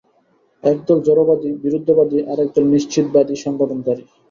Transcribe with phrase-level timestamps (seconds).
[0.63, 4.03] একদল জড়বাদী, বিরুদ্ধবাদী, আর একদল নিশ্চিতবাদী সংগঠনকারী।